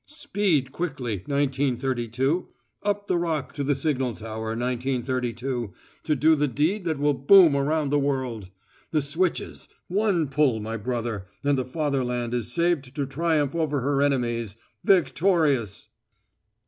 [0.07, 2.47] "Speed quickly, Nineteen Thirty two!
[2.81, 5.73] Up the Rock to the signal tower, Nineteen Thirty two,
[6.05, 8.49] to do the deed that will boom around the world.
[8.89, 14.01] The switches one pull, my brother, and the fatherland is saved to triumph over her
[14.01, 15.91] enemies, victorious!"